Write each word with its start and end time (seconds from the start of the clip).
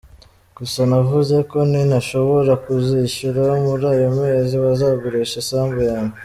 Gusa 0.57 0.79
navuze 0.91 1.35
ko 1.51 1.57
nintashobora 1.71 2.53
kuzishyura 2.63 3.43
muri 3.65 3.85
ayo 3.93 4.07
mezi, 4.19 4.53
bazagurisha 4.63 5.35
isambu 5.43 5.79
yanjye. 5.89 6.17